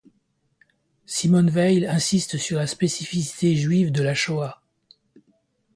[1.05, 4.59] Simone Veil insiste sur la spécificité juive de la Shoah.